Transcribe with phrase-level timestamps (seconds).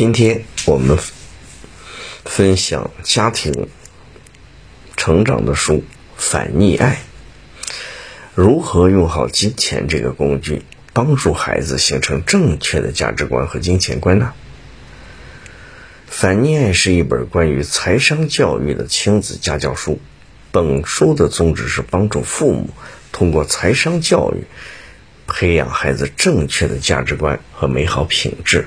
[0.00, 0.96] 今天我们
[2.24, 3.68] 分享家庭
[4.96, 5.74] 成长的书
[6.16, 7.02] 《反逆爱》，
[8.34, 10.62] 如何用好金钱这个工具，
[10.94, 14.32] 帮助孩子形成正确的价值观和金钱观呢？
[16.06, 20.00] 《反逆爱》是一本关于财商教育的亲子家教书。
[20.50, 22.70] 本书的宗旨是帮助父母
[23.12, 24.44] 通过财商教育，
[25.26, 28.66] 培养孩子正确的价值观和美好品质。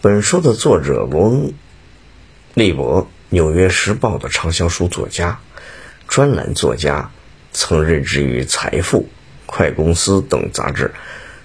[0.00, 1.48] 本书的作者罗恩·
[2.54, 5.40] 利伯，《纽约时报》的畅销书作家、
[6.06, 7.10] 专栏作家，
[7.52, 9.00] 曾任职于《财富》
[9.46, 10.92] 《快公司》等杂志。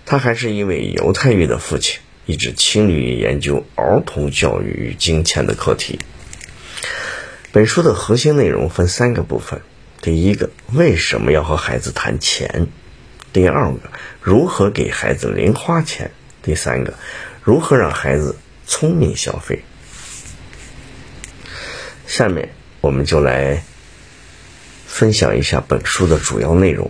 [0.06, 5.98] 他还是一位犹太裔的父亲，一直倾力于研究儿童教育与金钱的课题。
[7.52, 9.62] 本书的核心内容分三个部分：
[10.00, 12.68] 第一个，为什么要和孩子谈钱；
[13.32, 13.80] 第二个，
[14.22, 16.10] 如何给孩子零花钱；
[16.44, 16.94] 第三个，
[17.42, 18.36] 如何让孩子
[18.74, 19.64] 聪明消费。
[22.08, 22.50] 下面
[22.82, 23.64] 我们就来
[24.88, 26.90] 分享一下本书的主要内容。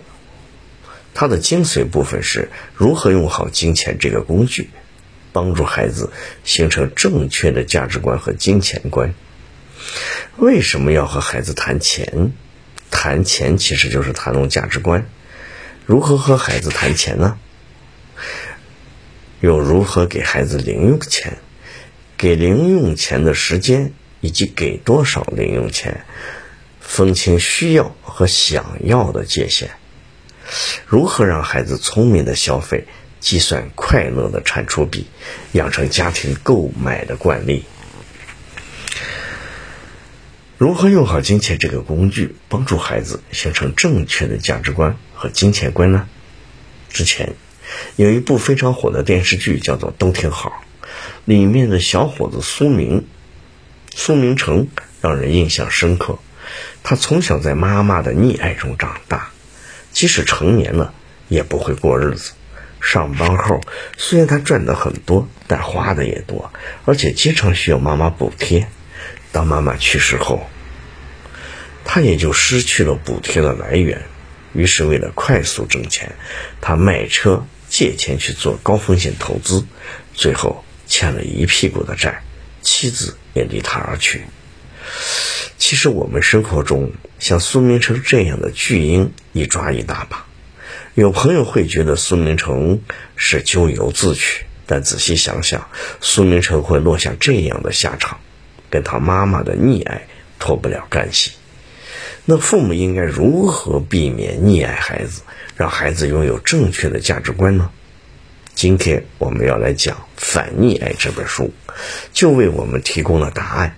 [1.12, 4.70] 它的精髓部分是如何用好金钱这个工具，
[5.30, 6.10] 帮助孩子
[6.42, 9.12] 形成正确的价值观和金钱观。
[10.38, 12.32] 为什么要和孩子谈钱？
[12.90, 15.06] 谈钱其实就是谈论价值观。
[15.84, 17.38] 如何和孩子谈钱呢？
[19.40, 21.36] 又如何给孩子零用钱？
[22.16, 26.04] 给零用钱的时间以及给多少零用钱？
[26.80, 29.70] 分清需要和想要的界限。
[30.86, 32.86] 如何让孩子聪明的消费？
[33.20, 35.06] 计算快乐的产出比，
[35.52, 37.64] 养成家庭购买的惯例。
[40.58, 46.06] 如何用好金钱这个工具，帮助孩子形成正确的价值观和金钱观呢？
[46.90, 47.32] 之前
[47.96, 50.50] 有一部非常火的电视剧，叫做《都挺好》，
[51.24, 53.06] 里面的小伙子苏明，
[53.94, 54.68] 苏明成
[55.00, 56.18] 让人印象深刻。
[56.82, 59.30] 他从小在妈妈的溺爱中长大，
[59.92, 60.92] 即使成年了
[61.28, 62.32] 也不会过日子。
[62.80, 63.60] 上班后，
[63.96, 66.52] 虽然他赚的很多，但花的也多，
[66.84, 68.68] 而且经常需要妈妈补贴。
[69.32, 70.46] 当妈妈去世后，
[71.84, 74.02] 他也就失去了补贴的来源。
[74.52, 76.14] 于是，为了快速挣钱，
[76.60, 79.66] 他卖车借钱去做高风险投资，
[80.12, 82.22] 最后欠了一屁股的债，
[82.62, 84.22] 妻子也离他而去。
[85.58, 90.26] 其实，我们生活中像苏明成这样的巨婴一抓一大把。
[90.94, 92.80] 有朋友会觉得苏明成
[93.16, 95.68] 是咎由自取，但仔细想想，
[96.00, 98.20] 苏明成会落下这样的下场。
[98.70, 100.08] 跟他妈妈的溺爱
[100.40, 101.30] 脱不了干系，
[102.24, 105.22] 那父母应该如何避免溺爱孩子，
[105.56, 107.70] 让孩子拥有正确的价值观呢？
[108.54, 111.52] 今天我们要来讲《反溺爱》这本书，
[112.12, 113.76] 就为我们提供了答案。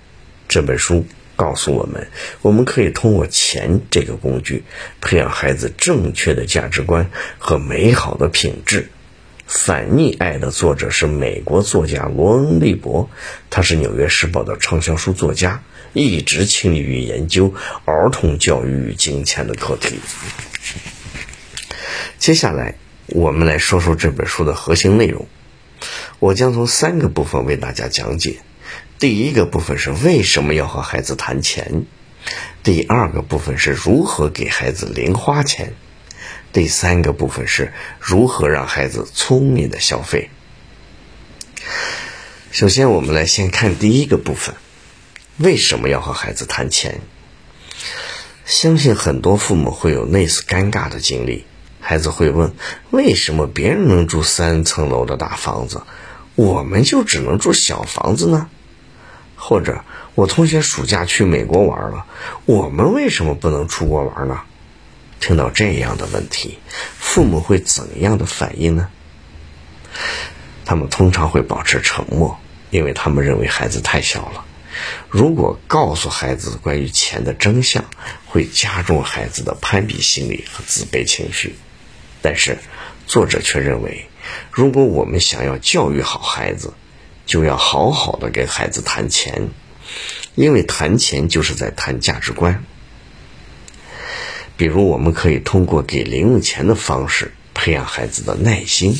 [0.48, 2.08] 这本书告诉我们，
[2.42, 4.64] 我们可以通过钱这个工具，
[5.00, 8.90] 培养孩子正确的价值观和美好的品质。
[9.46, 13.08] 反逆爱的作者是美国作家罗恩·利伯，
[13.48, 15.62] 他是《纽约时报》的畅销书作家，
[15.94, 17.54] 一直倾力于研究
[17.84, 20.00] 儿童教育与金钱的课题。
[22.18, 22.76] 接下来，
[23.06, 25.26] 我们来说说这本书的核心内容。
[26.18, 28.40] 我将从三个部分为大家讲解。
[28.98, 31.84] 第一个部分是为什么要和孩子谈钱；
[32.62, 35.74] 第二个部分是如何给孩子零花钱。
[36.52, 40.30] 第三个部分是如何让孩子聪明的消费。
[42.50, 44.54] 首先，我们来先看第一个部分：
[45.36, 47.00] 为什么要和孩子谈钱？
[48.46, 51.44] 相信很多父母会有类似尴尬的经历。
[51.88, 52.52] 孩子会问：
[52.90, 55.82] 为什么别人能住三层楼的大房子，
[56.34, 58.48] 我们就只能住小房子呢？
[59.36, 59.84] 或者，
[60.16, 62.04] 我同学暑假去美国玩了，
[62.44, 64.40] 我们为什么不能出国玩呢？
[65.20, 66.58] 听到这样的问题，
[66.98, 68.88] 父母会怎样的反应呢？
[70.64, 72.36] 他们通常会保持沉默，
[72.70, 74.44] 因为他们认为孩子太小了。
[75.08, 77.84] 如果告诉孩子关于钱的真相，
[78.26, 81.54] 会加重孩子的攀比心理和自卑情绪。
[82.26, 82.58] 但是，
[83.06, 84.08] 作者却认为，
[84.50, 86.72] 如果我们想要教育好孩子，
[87.24, 89.50] 就要好好的跟孩子谈钱，
[90.34, 92.64] 因为谈钱就是在谈价值观。
[94.56, 98.98] 比如，我们可以通过给零用钱的方式培养孩子的耐心。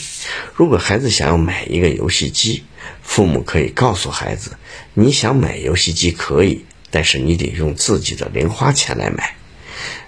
[0.55, 2.62] 如果孩子想要买一个游戏机，
[3.02, 4.52] 父母可以告诉孩子
[4.94, 9.34] ：“你想买游戏机可以，但是你得用自己的零花钱来买。”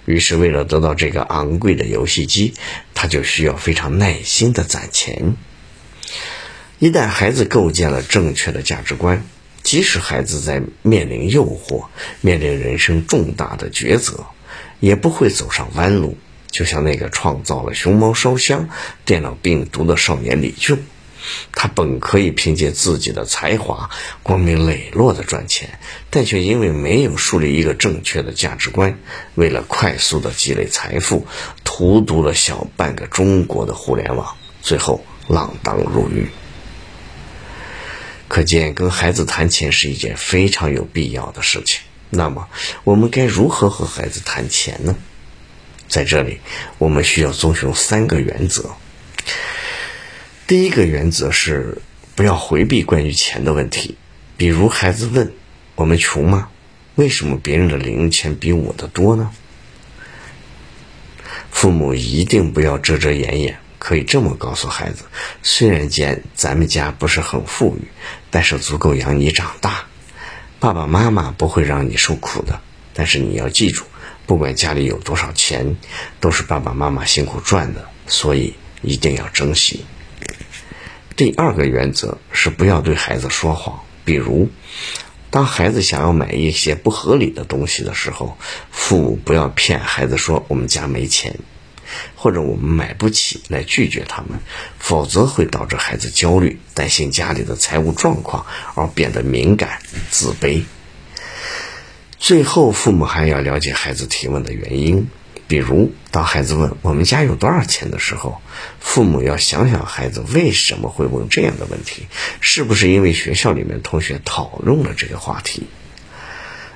[0.05, 2.55] 于是，为了得到这个昂贵的游戏机，
[3.01, 5.37] 他就需要非常耐心的攒钱。
[6.79, 9.23] 一旦孩子构建了正确的价值观，
[9.63, 11.85] 即使孩子在面临诱惑、
[12.19, 14.25] 面临人生重大的抉择，
[14.81, 16.17] 也不会走上弯路。
[16.51, 18.67] 就像那个创造了熊猫烧香、
[19.05, 20.83] 电脑病毒的少年李俊。
[21.51, 23.91] 他本可以凭借自己的才华
[24.23, 25.77] 光明磊落的赚钱，
[26.09, 28.97] 但却因为没有树立一个正确的价值观，
[29.35, 31.27] 为了快速的积累财富，
[31.79, 36.27] 荼毒了小半个中国的互联网，最后锒铛入狱。
[38.27, 41.79] 可见，跟孩子谈钱是一件非常有必要的事情。
[42.09, 42.49] 那么，
[42.83, 44.97] 我们该如何和孩子谈钱呢？
[45.87, 46.41] 在这里，
[46.79, 48.71] 我们需要遵循三个原则。
[50.47, 51.77] 第一个原则是
[52.13, 53.95] 不要回避关于钱的问题，
[54.35, 55.31] 比如孩子问
[55.75, 56.49] ：“我们穷吗？
[56.95, 59.31] 为什么别人的零用钱比我的多呢？”
[61.51, 65.03] 父母一定不要遮遮掩掩，可以这么告诉孩子
[65.43, 67.87] ：“虽然间咱们家不是很富裕，
[68.29, 69.85] 但是足够养你长大，
[70.59, 72.59] 爸爸妈妈不会让你受苦的。
[72.93, 73.83] 但是你要记住，
[74.25, 75.75] 不管家里有多少钱，
[76.19, 79.85] 都是爸爸妈妈辛苦赚的，所以一定要珍惜。”
[81.15, 84.49] 第二个原则是不要对孩子说谎，比如，
[85.31, 88.37] 当孩子想要买一些不合理的东西的时候，
[88.71, 91.35] 父母不要骗孩子说我们家没钱，
[92.15, 94.39] 或者我们买不起来拒绝他们，
[94.79, 99.79] 否则会导致孩子焦虑，担心家里的财务状况而变得敏感、
[100.09, 100.63] 自卑。
[102.17, 105.07] 最后，父母还要了解孩子提问的原因。
[105.49, 108.39] 比如，当孩子问我们家有多少钱的时候，
[108.79, 112.05] 父母要想想孩子为什么会问这样的问题，
[112.39, 115.63] 是不是因为学校里面同学讨论了这个话题？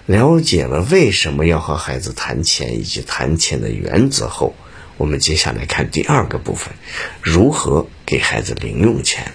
[0.08, 4.56] 了解了为什么要和孩子谈钱以及谈钱的原则后，
[4.98, 6.74] 我们接下来看第二个部分：
[7.22, 9.34] 如何给孩子零用钱。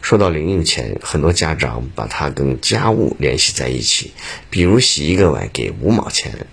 [0.00, 4.14] 说到零用钱，很多家长把它跟家务联系在一起，
[4.48, 6.46] 比如洗一个碗给五毛钱，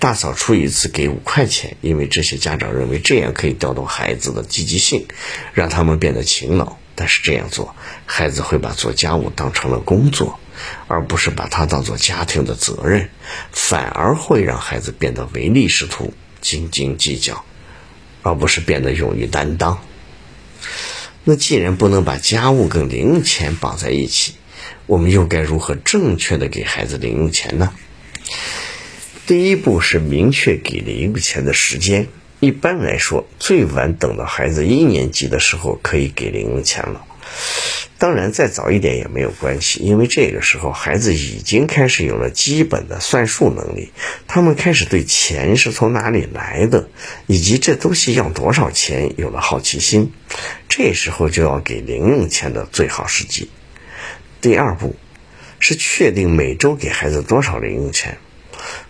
[0.00, 5.06] 大扫除一次给五块钱，因为这些家长认为这样可以调动孩子的积极性，
[5.52, 6.78] 让他们变得勤劳。
[6.94, 7.74] 但是这样做，
[8.06, 10.40] 孩子会把做家务当成了工作，
[10.88, 13.10] 而不是把它当做家庭的责任，
[13.52, 17.44] 反而会让孩子变得唯利是图、斤斤计较，
[18.22, 19.78] 而不是变得勇于担当。
[21.24, 24.34] 那既然不能把家务跟零用钱绑在一起，
[24.86, 27.74] 我们又该如何正确的给孩子零用钱呢？
[29.30, 32.08] 第一步是明确给零用钱的时间。
[32.40, 37.04] 一般来说，最晚等到孩子一年级的时候可以给零用钱了。
[37.96, 43.92] 当然，再早一点也没有关系，因为这个时候孩子已经开始有了基本的算术能力，
[44.26, 46.88] 他们开始对钱是从哪里来的，
[47.28, 50.10] 以及这东西要多少钱有了好奇心。
[50.68, 53.48] 这时候就要给零用钱的最好时机。
[54.40, 54.96] 第二步
[55.60, 58.18] 是确定每周给孩子多少零用钱。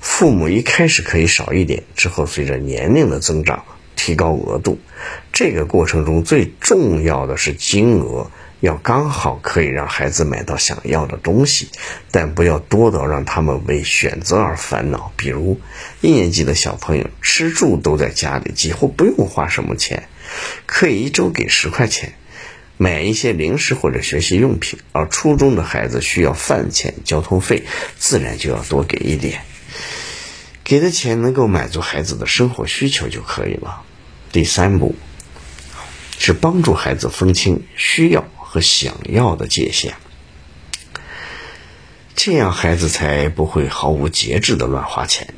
[0.00, 3.64] 父母一开始可以少一点，之后随着年龄的增长
[3.96, 4.78] 提高额度。
[5.32, 8.30] 这个过程中最重要的是金额。
[8.60, 11.70] 要刚好可以让孩子买到想要的东西，
[12.10, 15.14] 但不要多到让他们为选择而烦恼。
[15.16, 15.58] 比如，
[16.02, 20.10] 一年级的小朋友吃住都在家里，几乎不用花什么钱，
[20.66, 22.12] 可以一周给十块钱，
[22.76, 27.62] 买一些零食或者学习用品；而初中的孩子需要饭钱、交通费，
[27.99, 29.40] 自然就要多给一点。
[30.64, 33.82] 给的钱能够满足孩子的生活需求就可以了。
[34.32, 34.94] 第三步
[36.18, 38.28] 是帮助孩子分清需要。
[38.52, 39.94] 和想要的界限，
[42.16, 45.34] 这样孩子才不会毫无节制的乱花钱。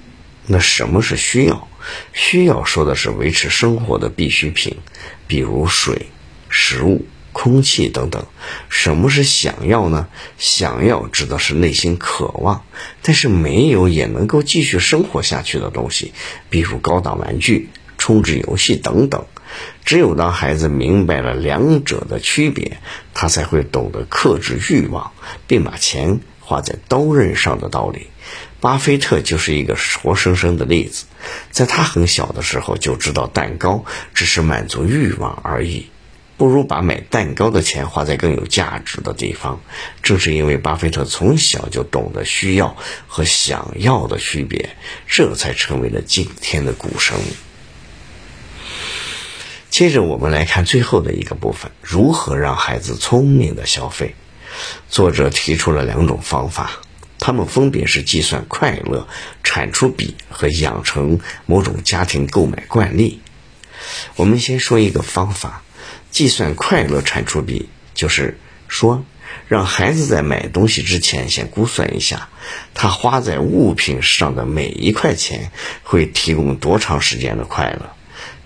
[0.46, 1.68] 那什么是需要？
[2.14, 4.78] 需要说的是维持生活的必需品，
[5.26, 6.06] 比如水、
[6.48, 8.26] 食物、空气等等。
[8.68, 10.08] 什么是想要呢？
[10.38, 12.64] 想要指的是内心渴望，
[13.02, 16.12] 但是没有也能够继续生活下去的东西，
[16.50, 19.24] 比如高档玩具、充值游戏等等。
[19.84, 22.78] 只有当孩子明白了两者的区别，
[23.12, 25.12] 他才会懂得克制欲望，
[25.46, 28.06] 并把钱花在刀刃上的道理。
[28.60, 31.04] 巴菲特就是一个活生生的例子。
[31.50, 33.84] 在他很小的时候就知道蛋糕
[34.14, 35.90] 只是满足欲望而已，
[36.42, 39.60] 不如把买蛋糕的钱花在更有价值的地方。
[40.02, 44.74] 正是因为巴菲特从小就懂得需要和想要的区别，
[45.06, 47.16] 这才成为了今天的股神。
[49.70, 54.16] 接着我们来看最后的一个部分：如何让孩子聪明的消费。
[54.88, 56.72] 作者提出了两种方法，
[57.20, 59.06] 他们分别是计算快乐
[59.44, 63.20] 产出比和养成某种家庭购买惯例。
[64.16, 65.62] 我们先说一个方法：
[66.12, 68.38] 计算快乐产出比，就是
[68.68, 69.04] 说，
[69.48, 72.28] 让孩子在买东西之前先估算一下，
[72.74, 75.50] 他花在物品上的每一块钱
[75.82, 77.90] 会提供多长时间的快乐。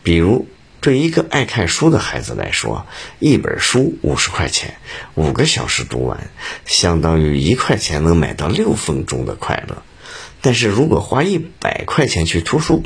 [0.02, 0.46] 比如，
[0.80, 2.86] 对一个爱看书的孩子来说，
[3.18, 4.76] 一本书五十块钱，
[5.14, 6.30] 五个小时读完，
[6.64, 9.82] 相当于一块钱能买到六分钟的快乐。
[10.40, 12.84] 但是如果花一百块钱去图书，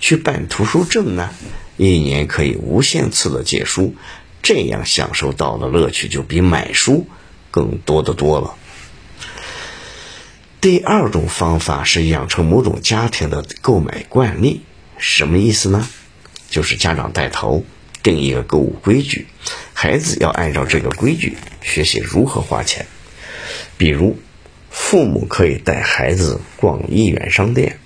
[0.00, 1.28] 去办图书证呢，
[1.76, 3.94] 一年可以无限次的借书，
[4.42, 7.06] 这样享受到的乐趣就比买书
[7.50, 8.54] 更多的多了。
[10.60, 14.62] 第二种方法是养成某种家庭的购买惯例，
[14.98, 15.86] 什么意思呢？
[16.48, 17.64] 就是家长带头
[18.02, 19.26] 定一个购物规矩，
[19.74, 22.86] 孩子要按照这个规矩学习如何花钱。
[23.76, 24.18] 比如，
[24.70, 27.78] 父母可以带孩子逛一元商店，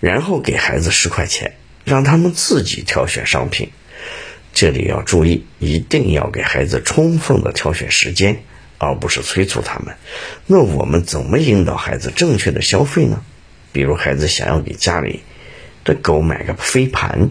[0.00, 3.70] 然后给孩子十块钱，让他们自己挑选商品。
[4.52, 8.42] 这里要注意，一定要给孩子充分的挑选时间，
[8.78, 9.96] 而不是催促他们。
[10.46, 13.22] 那我们怎么引导孩子正确的消费呢？
[13.72, 15.22] 比如，孩子想要给家里。
[15.84, 17.30] 的狗买个飞盘，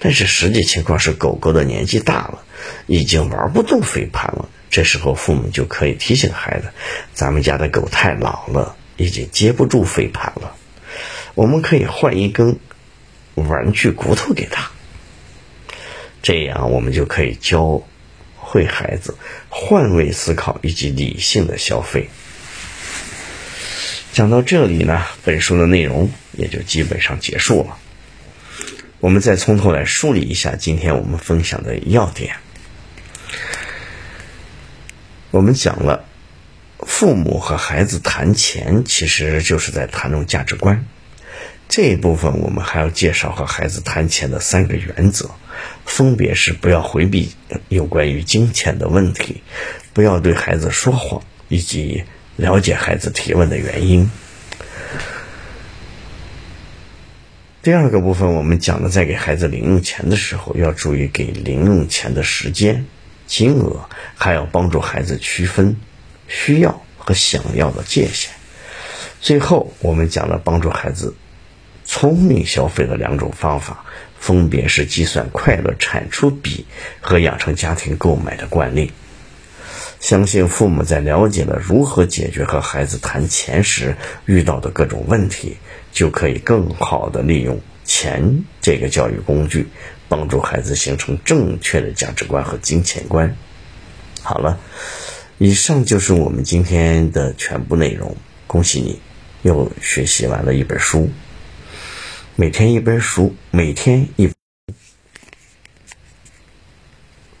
[0.00, 2.42] 但是实际情况是狗狗的年纪大了，
[2.88, 4.48] 已经玩不动飞盘了。
[4.68, 6.72] 这时候父母就可以提醒孩子
[7.14, 10.56] ：“咱们家的狗太老了，已经接不住飞盘了。
[11.36, 12.58] 我们可以换一根
[13.34, 14.70] 玩具骨头给他。”
[16.22, 17.82] 这样我们就可以教
[18.36, 19.16] 会孩子
[19.48, 22.08] 换位思考以及理性的消费。
[24.12, 27.78] 讲到这里呢，本书的内容也就基本上结束了。
[29.00, 32.36] 我们再从头来梳理一下今天我们分享的要点。
[35.30, 36.04] 我们讲了，
[36.80, 40.84] 父母和孩子谈钱，其实就是在谈论价值观。
[41.72, 45.30] 这一部分我们还要介绍和孩子谈钱的三个原则，
[45.86, 47.30] 分别是不要回避
[47.70, 49.42] 有关于金钱的问题，
[49.94, 52.04] 不要对孩子说谎，以及。
[52.36, 54.10] 了解孩子提问的原因。
[57.62, 62.84] 第二个部分，我们讲了，在给孩子零用钱的时候，要注意给零用钱的时间、
[63.26, 65.76] 金额，还要帮助孩子区分
[66.28, 68.30] 需要和想要的界限。
[69.20, 71.14] 最后，我们讲了帮助孩子
[72.02, 73.84] 聪明消费的两种方法，
[74.18, 76.66] 分别是计算快乐产出比
[77.00, 78.90] 和养成家庭购买的惯例。
[80.00, 83.94] 相信父母在了解了如何解决和孩子谈钱时
[84.26, 85.58] 遇到的各种问题，
[85.92, 89.68] 就可以更好的利用钱这个教育工具，
[90.08, 93.36] 帮助孩子形成正确的价值观和金钱观。
[94.24, 94.58] 好了，
[95.38, 98.16] 以上就是我们今天的全部内容。
[98.48, 99.00] 恭喜你，
[99.42, 101.08] 又学习完了一本书。
[102.34, 104.30] 每天一本书，每天一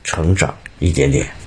[0.04, 1.41] 成长一点点。